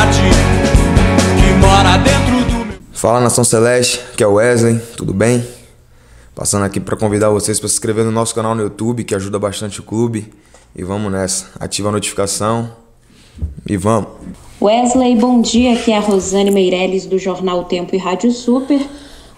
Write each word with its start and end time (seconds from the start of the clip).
vontade 0.00 0.20
que 1.36 1.60
mora 1.60 1.98
dentro 1.98 2.44
do 2.50 2.64
meu. 2.64 2.78
Fala 2.92 3.20
nação 3.20 3.44
celeste, 3.44 4.00
que 4.16 4.22
é 4.22 4.26
o 4.26 4.34
Wesley, 4.34 4.80
tudo 4.96 5.12
bem? 5.12 5.44
Passando 6.34 6.64
aqui 6.64 6.80
para 6.80 6.96
convidar 6.96 7.28
vocês 7.28 7.60
para 7.60 7.68
se 7.68 7.74
inscrever 7.74 8.04
no 8.04 8.10
nosso 8.10 8.34
canal 8.34 8.54
no 8.54 8.62
YouTube, 8.62 9.04
que 9.04 9.14
ajuda 9.14 9.38
bastante 9.38 9.80
o 9.80 9.82
clube. 9.82 10.32
E 10.74 10.82
vamos 10.82 11.12
nessa. 11.12 11.50
Ativa 11.58 11.88
a 11.88 11.92
notificação 11.92 12.70
e 13.68 13.76
vamos. 13.76 14.08
Wesley, 14.62 15.16
bom 15.16 15.40
dia. 15.42 15.74
Aqui 15.74 15.90
é 15.92 15.96
a 15.96 16.00
Rosane 16.00 16.50
Meirelles 16.50 17.06
do 17.06 17.18
Jornal 17.18 17.64
Tempo 17.64 17.94
e 17.94 17.98
Rádio 17.98 18.30
Super. 18.30 18.80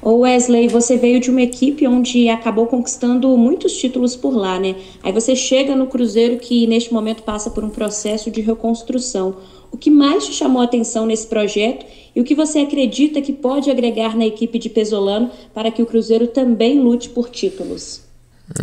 Ô 0.01 0.19
Wesley, 0.19 0.69
você 0.69 0.97
veio 0.97 1.21
de 1.21 1.31
uma 1.31 1.43
equipe 1.43 1.87
onde 1.87 2.29
acabou 2.29 2.67
conquistando 2.67 3.37
muitos 3.37 3.73
títulos 3.73 4.15
por 4.17 4.35
lá, 4.35 4.59
né? 4.59 4.77
Aí 5.03 5.13
você 5.13 5.35
chega 5.35 5.75
no 5.75 5.87
Cruzeiro 5.87 6.39
que 6.39 6.67
neste 6.67 6.93
momento 6.93 7.23
passa 7.23 7.51
por 7.51 7.65
um 7.65 7.71
processo 7.71 8.31
de 8.31 8.41
reconstrução. 8.41 9.37
O 9.73 9.79
que 9.79 9.91
mais 9.91 10.27
te 10.27 10.32
chamou 10.35 10.61
a 10.61 10.67
atenção 10.67 11.07
nesse 11.07 11.26
projeto 11.26 11.86
e 12.14 12.21
o 12.21 12.25
que 12.25 12.35
você 12.35 12.58
acredita 12.58 13.22
que 13.22 13.32
pode 13.32 13.71
agregar 13.71 14.14
na 14.14 14.26
equipe 14.26 14.58
de 14.58 14.68
Pesolano 14.68 15.30
para 15.54 15.71
que 15.71 15.82
o 15.82 15.86
Cruzeiro 15.86 16.26
também 16.26 16.79
lute 16.79 17.08
por 17.08 17.30
títulos? 17.30 18.03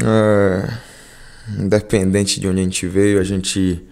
É, 0.05 0.71
independente 1.57 2.39
de 2.39 2.47
onde 2.47 2.61
a 2.61 2.63
gente 2.63 2.87
veio, 2.87 3.19
a 3.19 3.23
gente 3.23 3.83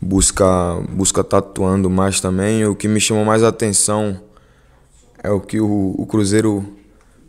busca 0.00 0.80
busca 0.88 1.24
tatuando 1.24 1.90
mais 1.90 2.20
também. 2.20 2.64
O 2.64 2.76
que 2.76 2.86
me 2.86 3.00
chamou 3.00 3.24
mais 3.24 3.42
a 3.42 3.48
atenção 3.48 4.20
é 5.24 5.30
o 5.32 5.40
que 5.40 5.60
o, 5.60 5.96
o 5.98 6.06
Cruzeiro 6.06 6.64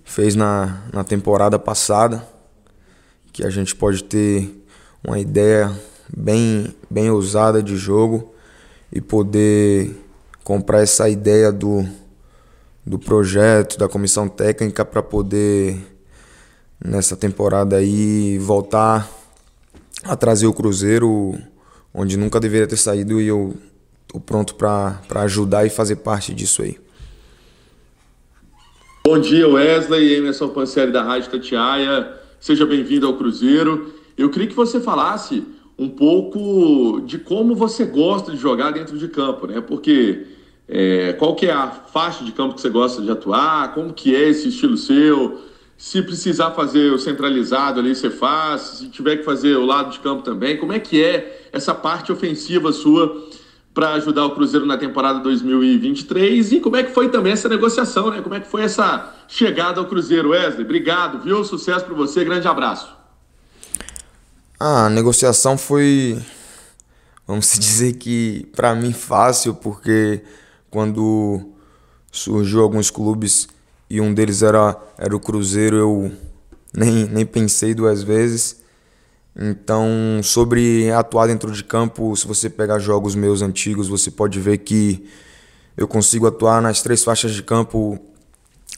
fez 0.04 0.36
na, 0.36 0.84
na 0.94 1.04
temporada 1.04 1.58
passada, 1.58 2.24
que 3.34 3.44
a 3.44 3.50
gente 3.50 3.76
pode 3.76 4.04
ter 4.04 4.64
uma 5.04 5.18
ideia 5.18 5.72
bem, 6.16 6.72
bem 6.88 7.10
ousada 7.10 7.64
de 7.64 7.76
jogo 7.76 8.32
e 8.92 9.00
poder 9.00 9.96
comprar 10.44 10.82
essa 10.82 11.08
ideia 11.08 11.52
do, 11.52 11.86
do 12.86 13.00
projeto, 13.00 13.78
da 13.78 13.88
comissão 13.88 14.28
técnica 14.28 14.84
para 14.84 15.02
poder 15.02 15.78
nessa 16.84 17.16
temporada 17.16 17.78
aí 17.78 18.38
voltar 18.40 19.10
a 20.04 20.16
trazer 20.16 20.48
o 20.48 20.54
Cruzeiro 20.54 21.38
onde 21.94 22.18
nunca 22.18 22.40
deveria 22.40 22.68
ter 22.68 22.78
saído 22.78 23.22
e 23.22 23.28
eu 23.28 23.56
tô 24.08 24.20
pronto 24.20 24.56
para 24.56 25.00
ajudar 25.24 25.66
e 25.66 25.70
fazer 25.70 25.98
parte 25.98 26.34
disso 26.34 26.62
aí. 26.62 26.80
Bom 29.06 29.20
dia, 29.20 29.48
Wesley, 29.48 30.14
Emerson 30.16 30.50
Pancieri 30.50 30.92
da 30.92 31.04
Rádio 31.04 31.32
Tatiaia. 31.32 32.14
Seja 32.40 32.66
bem-vindo 32.66 33.08
ao 33.08 33.18
Cruzeiro. 33.18 33.94
Eu 34.18 34.30
queria 34.30 34.48
que 34.48 34.56
você 34.56 34.80
falasse 34.80 35.44
um 35.82 35.90
pouco 35.90 37.02
de 37.08 37.18
como 37.18 37.56
você 37.56 37.86
gosta 37.86 38.32
de 38.32 38.38
jogar 38.38 38.70
dentro 38.70 39.00
de 39.00 39.08
campo, 39.08 39.48
né? 39.48 39.60
Porque 39.60 40.28
é, 40.68 41.14
qual 41.14 41.36
que 41.36 41.48
é 41.48 41.52
a 41.52 41.72
faixa 41.72 42.24
de 42.24 42.32
campo 42.32 42.54
que 42.54 42.62
você 42.62 42.70
gosta 42.70 43.02
de 43.02 43.10
atuar, 43.10 43.74
como 43.74 43.92
que 43.92 44.16
é 44.16 44.30
esse 44.30 44.50
estilo 44.50 44.78
seu, 44.78 45.42
se 45.76 46.04
precisar 46.04 46.52
fazer 46.52 46.94
o 46.94 47.00
centralizado 47.00 47.80
ali, 47.80 47.96
você 47.96 48.12
faz, 48.12 48.62
se 48.62 48.90
tiver 48.90 49.18
que 49.18 49.24
fazer 49.24 49.58
o 49.58 49.66
lado 49.66 49.92
de 49.92 50.00
campo 50.00 50.22
também, 50.22 50.56
como 50.56 50.72
é 50.72 50.80
que 50.80 51.04
é 51.04 51.50
essa 51.52 51.74
parte 51.74 52.12
ofensiva 52.12 52.72
sua 52.72 53.28
para 53.74 53.94
ajudar 53.94 54.26
o 54.26 54.36
Cruzeiro 54.36 54.68
na 54.68 54.78
temporada 54.78 55.20
2023 55.22 56.52
e 56.52 56.60
como 56.60 56.76
é 56.76 56.84
que 56.84 56.92
foi 56.92 57.10
também 57.10 57.34
essa 57.34 57.50
negociação, 57.50 58.12
né? 58.12 58.22
Como 58.22 58.36
é 58.36 58.40
que 58.40 58.48
foi 58.48 58.62
essa 58.62 59.16
chegada 59.28 59.80
ao 59.80 59.88
Cruzeiro, 59.88 60.30
Wesley? 60.30 60.64
Obrigado, 60.64 61.24
viu? 61.24 61.44
Sucesso 61.44 61.86
para 61.86 61.96
você, 61.96 62.24
grande 62.24 62.48
abraço. 62.48 63.01
Ah, 64.64 64.86
a 64.86 64.90
negociação 64.92 65.58
foi, 65.58 66.22
vamos 67.26 67.52
dizer 67.58 67.94
que 67.94 68.48
para 68.56 68.76
mim 68.76 68.94
fácil, 68.94 69.56
porque 69.56 70.22
quando 70.70 71.42
surgiu 72.12 72.62
alguns 72.62 72.92
clubes 72.92 73.48
e 73.90 74.00
um 74.00 74.14
deles 74.14 74.44
era, 74.44 74.80
era 75.00 75.16
o 75.16 75.20
Cruzeiro, 75.20 75.76
eu 75.76 76.12
nem, 76.72 77.06
nem 77.06 77.26
pensei 77.26 77.74
duas 77.74 78.04
vezes. 78.04 78.62
Então, 79.36 79.90
sobre 80.22 80.92
atuar 80.92 81.26
dentro 81.26 81.52
de 81.52 81.64
campo, 81.64 82.16
se 82.16 82.28
você 82.28 82.48
pegar 82.48 82.78
jogos 82.78 83.16
meus 83.16 83.42
antigos, 83.42 83.88
você 83.88 84.12
pode 84.12 84.40
ver 84.40 84.60
que 84.60 85.10
eu 85.76 85.88
consigo 85.88 86.28
atuar 86.28 86.62
nas 86.62 86.84
três 86.84 87.04
faixas 87.04 87.34
de 87.34 87.42
campo 87.42 87.98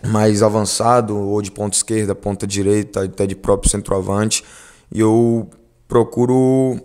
mais 0.01 0.41
avançado, 0.41 1.17
ou 1.17 1.41
de 1.41 1.51
ponta 1.51 1.75
esquerda, 1.75 2.15
ponta 2.15 2.47
direita, 2.47 3.03
até 3.03 3.27
de 3.27 3.35
próprio 3.35 3.69
centroavante. 3.69 4.45
E 4.89 5.01
eu 5.01 5.49
procuro 5.87 6.79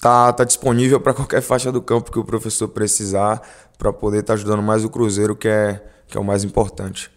tá, 0.00 0.32
tá 0.32 0.44
disponível 0.44 1.00
para 1.00 1.14
qualquer 1.14 1.40
faixa 1.40 1.72
do 1.72 1.80
campo 1.80 2.10
que 2.10 2.18
o 2.18 2.24
professor 2.24 2.68
precisar, 2.68 3.40
para 3.78 3.92
poder 3.92 4.20
estar 4.20 4.34
tá 4.34 4.34
ajudando 4.34 4.62
mais 4.62 4.84
o 4.84 4.90
Cruzeiro, 4.90 5.34
que 5.34 5.48
é, 5.48 5.84
que 6.06 6.16
é 6.16 6.20
o 6.20 6.24
mais 6.24 6.44
importante. 6.44 7.10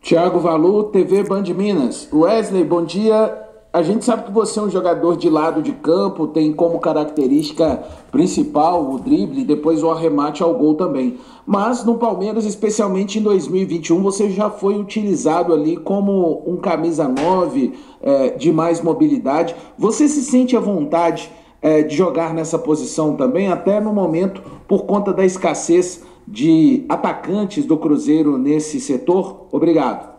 Tiago 0.00 0.40
Valu, 0.40 0.84
TV 0.84 1.22
Band 1.22 1.42
Minas. 1.54 2.08
Wesley, 2.12 2.64
bom 2.64 2.84
dia 2.84 3.49
a 3.72 3.82
gente 3.82 4.04
sabe 4.04 4.24
que 4.24 4.32
você 4.32 4.58
é 4.58 4.62
um 4.62 4.70
jogador 4.70 5.16
de 5.16 5.30
lado 5.30 5.62
de 5.62 5.70
campo, 5.72 6.26
tem 6.26 6.52
como 6.52 6.80
característica 6.80 7.84
principal 8.10 8.90
o 8.90 8.98
drible 8.98 9.44
depois 9.44 9.82
o 9.82 9.90
arremate 9.90 10.42
ao 10.42 10.54
gol 10.54 10.74
também. 10.74 11.18
Mas 11.46 11.84
no 11.84 11.96
Palmeiras, 11.96 12.44
especialmente 12.44 13.20
em 13.20 13.22
2021, 13.22 14.02
você 14.02 14.30
já 14.30 14.50
foi 14.50 14.76
utilizado 14.76 15.54
ali 15.54 15.76
como 15.76 16.42
um 16.44 16.56
camisa 16.56 17.06
9 17.06 17.72
é, 18.02 18.30
de 18.30 18.52
mais 18.52 18.80
mobilidade. 18.80 19.54
Você 19.78 20.08
se 20.08 20.22
sente 20.22 20.56
à 20.56 20.60
vontade 20.60 21.30
é, 21.62 21.82
de 21.82 21.94
jogar 21.94 22.34
nessa 22.34 22.58
posição 22.58 23.14
também, 23.14 23.48
até 23.48 23.80
no 23.80 23.92
momento, 23.92 24.42
por 24.66 24.84
conta 24.84 25.12
da 25.12 25.24
escassez 25.24 26.02
de 26.26 26.84
atacantes 26.88 27.64
do 27.64 27.76
Cruzeiro 27.76 28.36
nesse 28.36 28.80
setor? 28.80 29.46
Obrigado. 29.52 30.10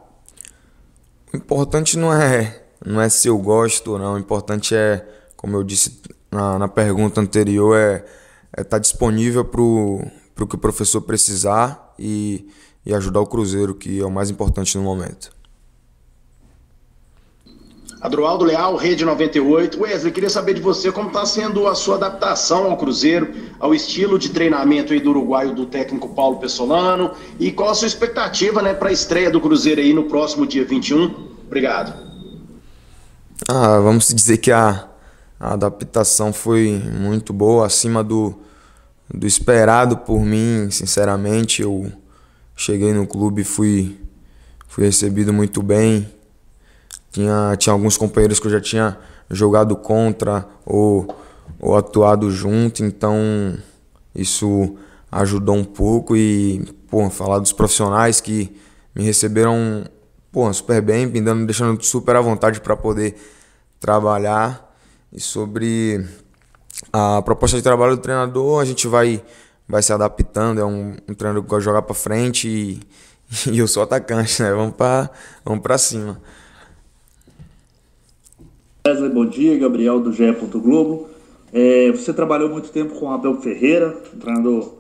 O 1.34 1.38
importante 1.38 1.98
não 1.98 2.14
é 2.14 2.62
não 2.86 3.00
é 3.00 3.10
se 3.10 3.28
eu 3.28 3.38
gosto 3.38 3.94
ou 3.94 4.00
não. 4.00 4.16
O 4.16 4.20
importante 4.20 4.76
é, 4.76 5.06
como 5.36 5.56
eu 5.56 5.64
disse 5.64 6.02
na, 6.32 6.58
na 6.58 6.68
pergunta 6.68 7.22
anterior, 7.22 7.76
é 7.76 7.96
estar 7.98 8.08
é 8.54 8.64
tá 8.64 8.80
disponível 8.80 9.46
para 9.46 9.62
o 9.62 10.48
que 10.48 10.56
o 10.56 10.60
professor 10.60 11.02
precisar 11.02 11.94
e, 11.98 12.50
e 12.86 12.94
ajudar 12.94 13.20
o 13.20 13.28
Cruzeiro, 13.28 13.76
que 13.76 14.00
é 14.00 14.06
o 14.06 14.12
mais 14.12 14.30
importante 14.30 14.78
no 14.78 14.84
momento. 14.84 15.32
Adroaldo 18.02 18.44
Leal, 18.44 18.76
Rede 18.78 19.06
98. 19.06 19.80
Wesley, 19.80 20.12
queria 20.12 20.30
saber 20.30 20.56
de 20.56 20.62
você 20.62 20.92
como 20.92 21.10
está 21.10 21.24
sendo 21.24 21.68
a 21.68 21.76
sua 21.76 21.98
adaptação 21.98 22.72
ao 22.72 22.76
Cruzeiro, 22.76 23.32
ao 23.60 23.76
estilo 23.76 24.18
de 24.18 24.30
treinamento 24.30 24.92
aí 24.92 25.00
do 25.00 25.12
uruguaio 25.12 25.54
do 25.54 25.68
técnico 25.68 26.10
Paulo 26.10 26.40
Pessolano 26.40 27.12
e 27.40 27.52
qual 27.52 27.70
a 27.70 27.76
sua 27.76 27.88
expectativa 27.88 28.60
né, 28.60 28.74
para 28.74 28.90
a 28.90 28.92
estreia 28.92 29.30
do 29.30 29.40
Cruzeiro 29.40 29.80
aí 29.80 29.94
no 29.94 30.06
próximo 30.06 30.48
dia 30.48 30.66
21. 30.66 31.30
Obrigado. 31.46 32.11
Ah, 33.48 33.80
vamos 33.80 34.08
dizer 34.14 34.38
que 34.38 34.52
a, 34.52 34.88
a 35.40 35.54
adaptação 35.54 36.32
foi 36.32 36.80
muito 37.00 37.34
boa, 37.34 37.66
acima 37.66 38.04
do, 38.04 38.36
do 39.12 39.26
esperado 39.26 39.98
por 39.98 40.20
mim, 40.20 40.70
sinceramente. 40.70 41.64
Eu 41.64 41.92
cheguei 42.56 42.94
no 42.94 43.08
clube 43.08 43.42
e 43.42 43.46
fui, 43.46 44.00
fui 44.68 44.86
recebido 44.86 45.34
muito 45.34 45.64
bem. 45.64 46.08
Tinha, 47.12 47.56
tinha 47.58 47.74
alguns 47.74 47.98
companheiros 47.98 48.40
que 48.40 48.46
eu 48.46 48.52
já 48.52 48.62
tinha 48.62 48.98
jogado 49.30 49.76
contra 49.76 50.46
ou, 50.66 51.08
ou 51.60 51.76
atuado 51.76 52.30
junto, 52.30 52.84
então 52.86 53.58
isso 54.14 54.76
ajudou 55.12 55.56
um 55.56 55.64
pouco 55.64 56.16
e 56.16 56.64
pô, 56.88 57.10
falar 57.10 57.40
dos 57.40 57.52
profissionais 57.52 58.22
que 58.22 58.56
me 58.94 59.04
receberam 59.04 59.84
pô, 60.32 60.52
super 60.54 60.82
bem, 60.82 61.06
me 61.06 61.20
dando, 61.20 61.46
deixando 61.46 61.84
super 61.84 62.16
à 62.16 62.22
vontade 62.22 62.62
para 62.62 62.76
poder 62.76 63.16
trabalhar. 63.80 64.70
E 65.12 65.20
sobre 65.20 66.06
a 66.94 67.22
proposta 67.22 67.58
de 67.58 67.64
trabalho 67.64 67.98
do 67.98 68.02
treinador, 68.02 68.62
a 68.62 68.66
gente 68.66 68.88
vai, 68.88 69.22
vai 69.68 69.84
se 69.84 69.92
adaptando. 69.92 70.62
É 70.62 70.66
um, 70.66 70.96
um 71.08 71.14
treinador 71.14 71.44
que 71.44 71.50
gosta 71.50 71.60
de 71.60 71.66
jogar 71.66 71.82
para 71.82 71.94
frente 71.94 72.48
e, 72.48 72.80
e, 73.52 73.60
eu 73.60 73.68
sou 73.68 73.84
atacante, 73.84 74.42
né? 74.42 74.54
Vamos 74.54 74.76
para 74.76 75.10
vamos 75.44 75.82
cima. 75.82 76.22
Wesley, 78.88 79.10
bom 79.10 79.26
dia. 79.26 79.60
Gabriel 79.60 80.00
do 80.00 80.14
GE. 80.14 80.32
Globo. 80.32 81.10
É, 81.54 81.92
você 81.92 82.14
trabalhou 82.14 82.50
muito 82.50 82.70
tempo 82.70 82.98
com 82.98 83.08
o 83.08 83.10
Abel 83.10 83.42
Ferreira, 83.42 84.02
um 84.16 84.20
treinador 84.20 84.76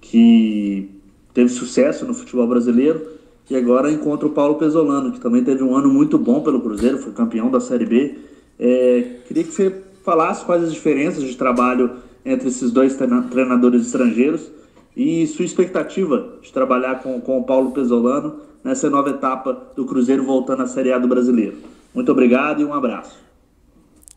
que 0.00 0.90
teve 1.32 1.48
sucesso 1.48 2.04
no 2.04 2.12
futebol 2.12 2.48
brasileiro 2.48 3.18
e 3.50 3.56
agora 3.56 3.90
encontra 3.90 4.26
o 4.26 4.30
Paulo 4.30 4.56
Pesolano, 4.56 5.12
que 5.12 5.20
também 5.20 5.42
teve 5.42 5.62
um 5.62 5.74
ano 5.74 5.88
muito 5.88 6.18
bom 6.18 6.40
pelo 6.40 6.60
Cruzeiro, 6.60 6.98
foi 6.98 7.12
campeão 7.12 7.50
da 7.50 7.60
Série 7.60 7.86
B. 7.86 8.18
É, 8.58 9.20
queria 9.26 9.44
que 9.44 9.52
você 9.52 9.82
falasse 10.04 10.44
quais 10.44 10.64
as 10.64 10.72
diferenças 10.72 11.22
de 11.24 11.36
trabalho 11.36 11.90
entre 12.24 12.48
esses 12.48 12.70
dois 12.70 12.96
treinadores 13.30 13.86
estrangeiros 13.86 14.50
e 14.96 15.26
sua 15.26 15.44
expectativa 15.44 16.34
de 16.42 16.52
trabalhar 16.52 17.02
com, 17.02 17.20
com 17.20 17.38
o 17.38 17.44
Paulo 17.44 17.70
Pesolano 17.70 18.36
nessa 18.62 18.90
nova 18.90 19.10
etapa 19.10 19.56
do 19.74 19.86
Cruzeiro 19.86 20.24
voltando 20.24 20.62
à 20.62 20.66
Série 20.66 20.92
A 20.92 20.98
do 20.98 21.08
Brasileiro. 21.08 21.56
Muito 21.94 22.12
obrigado 22.12 22.60
e 22.60 22.64
um 22.64 22.74
abraço. 22.74 23.16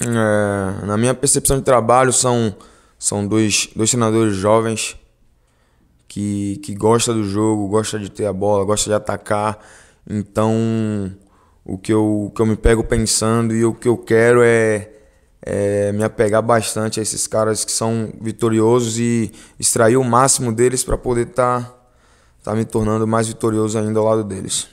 É, 0.01 0.85
na 0.85 0.97
minha 0.97 1.13
percepção 1.13 1.57
de 1.57 1.63
trabalho, 1.63 2.11
são, 2.11 2.53
são 2.97 3.25
dois, 3.25 3.69
dois 3.75 3.91
treinadores 3.91 4.35
jovens 4.35 4.97
que, 6.11 6.57
que 6.57 6.75
gosta 6.75 7.13
do 7.13 7.23
jogo, 7.23 7.69
gosta 7.69 7.97
de 7.97 8.11
ter 8.11 8.25
a 8.25 8.33
bola, 8.33 8.65
gosta 8.65 8.89
de 8.89 8.93
atacar. 8.93 9.57
Então, 10.05 11.09
o 11.63 11.77
que 11.77 11.93
eu, 11.93 12.25
o 12.25 12.31
que 12.31 12.41
eu 12.41 12.45
me 12.45 12.57
pego 12.57 12.83
pensando 12.83 13.55
e 13.55 13.63
o 13.63 13.73
que 13.73 13.87
eu 13.87 13.97
quero 13.97 14.41
é, 14.43 14.91
é 15.41 15.93
me 15.93 16.03
apegar 16.03 16.41
bastante 16.41 16.99
a 16.99 17.03
esses 17.03 17.27
caras 17.27 17.63
que 17.63 17.71
são 17.71 18.11
vitoriosos 18.19 18.99
e 18.99 19.31
extrair 19.57 19.95
o 19.95 20.03
máximo 20.03 20.51
deles 20.51 20.83
para 20.83 20.97
poder 20.97 21.27
estar 21.27 21.63
tá, 21.63 22.51
tá 22.51 22.55
me 22.55 22.65
tornando 22.65 23.07
mais 23.07 23.29
vitorioso 23.29 23.79
ainda 23.79 23.97
ao 23.97 24.05
lado 24.05 24.25
deles. 24.25 24.67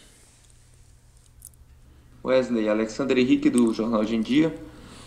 Wesley, 2.25 2.69
Alexander 2.69 3.17
Henrique 3.17 3.49
do 3.49 3.73
Jornal 3.73 4.01
Hoje 4.01 4.17
em 4.17 4.21
Dia. 4.21 4.53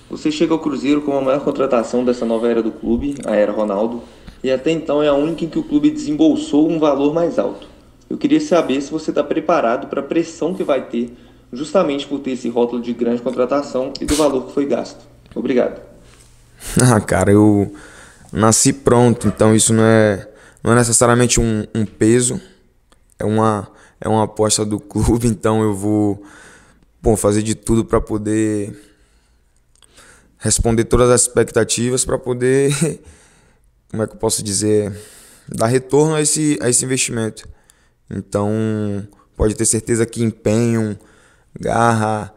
Você 0.10 0.32
chega 0.32 0.54
ao 0.54 0.60
Cruzeiro 0.60 1.02
como 1.02 1.18
a 1.18 1.22
maior 1.22 1.44
contratação 1.44 2.06
dessa 2.06 2.26
nova 2.26 2.48
era 2.48 2.64
do 2.64 2.72
clube, 2.72 3.16
a 3.26 3.36
era 3.36 3.52
Ronaldo 3.52 4.02
e 4.44 4.52
até 4.52 4.72
então 4.72 5.02
é 5.04 5.08
a 5.08 5.14
única 5.14 5.46
em 5.46 5.50
que 5.50 5.60
o 5.60 5.64
clube 5.64 5.92
desembolsou 5.92 6.70
um 6.70 6.80
valor 6.80 7.14
mais 7.14 7.38
alto. 7.38 7.68
Eu 8.10 8.18
queria 8.18 8.42
saber 8.42 8.82
se 8.82 8.92
você 8.92 9.12
está 9.12 9.24
preparado 9.24 9.88
para 9.88 10.02
a 10.02 10.04
pressão 10.04 10.54
que 10.54 10.64
vai 10.64 10.88
ter, 10.90 11.16
justamente 11.54 12.08
por 12.08 12.20
ter 12.20 12.32
esse 12.32 12.50
rótulo 12.50 12.82
de 12.82 12.94
grande 12.94 13.22
contratação 13.22 13.94
e 14.02 14.06
do 14.06 14.16
valor 14.16 14.48
que 14.48 14.54
foi 14.54 14.66
gasto. 14.66 15.06
Obrigado. 15.36 15.82
Ah, 16.80 17.02
cara, 17.02 17.32
eu 17.32 17.74
nasci 18.32 18.72
pronto, 18.72 19.28
então 19.28 19.56
isso 19.56 19.74
não 19.74 19.84
é, 19.84 20.30
não 20.64 20.72
é 20.74 20.76
necessariamente 20.76 21.40
um, 21.40 21.66
um 21.74 21.86
peso, 21.86 22.40
é 23.18 23.26
uma, 23.26 23.68
é 24.00 24.08
uma 24.08 24.26
aposta 24.26 24.64
do 24.64 24.80
clube, 24.80 25.26
então 25.28 25.64
eu 25.64 25.74
vou 25.74 26.22
bom, 27.02 27.18
fazer 27.18 27.42
de 27.42 27.56
tudo 27.56 27.84
para 27.84 28.00
poder 28.00 28.80
responder 30.38 30.86
todas 30.86 31.10
as 31.10 31.22
expectativas, 31.22 32.06
para 32.06 32.18
poder 32.18 32.72
como 33.92 34.04
é 34.04 34.08
que 34.08 34.14
eu 34.14 34.18
posso 34.18 34.42
dizer, 34.42 34.98
dar 35.50 35.68
retorno 35.68 36.16
a 36.16 36.22
esse, 36.22 36.58
a 36.62 36.70
esse 36.70 36.86
investimento. 36.86 37.48
Então, 38.10 38.50
pode 39.36 39.54
ter 39.54 39.66
certeza 39.66 40.06
que 40.06 40.24
empenho, 40.24 40.98
garra, 41.60 42.34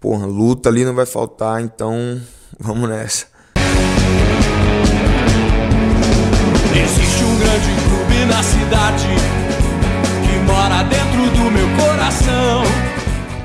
porra, 0.00 0.26
luta 0.26 0.68
ali 0.68 0.84
não 0.84 0.94
vai 0.94 1.06
faltar, 1.06 1.62
então 1.62 2.20
vamos 2.58 2.88
nessa. 2.88 3.26
Existe 6.74 7.24
um 7.24 7.38
grande 7.38 7.68
clube 7.88 8.24
na 8.26 8.42
cidade 8.42 9.08
que 10.24 10.38
mora 10.46 10.82
dentro 10.82 11.30
do 11.30 11.50
meu 11.50 11.68
coração. 11.76 12.87